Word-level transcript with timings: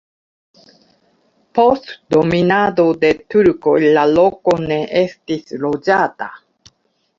Post 1.59 1.91
dominado 2.15 2.87
de 3.05 3.13
turkoj 3.35 3.77
la 3.99 4.07
loko 4.15 4.57
ne 4.67 4.81
estis 5.05 5.57
loĝata. 5.69 6.35